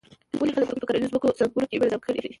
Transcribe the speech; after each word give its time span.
ولې 0.39 0.51
خلک 0.55 0.63
ونې 0.69 0.79
په 0.81 0.87
کرنیزو 0.89 1.11
ځمکو 1.13 1.37
څنګونو 1.39 1.67
کې 1.69 1.77
منظم 1.81 2.01
کري. 2.05 2.21